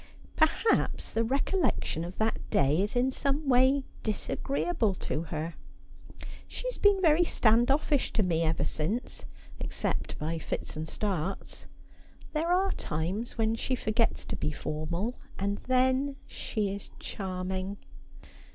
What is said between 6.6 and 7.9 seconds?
has been very stand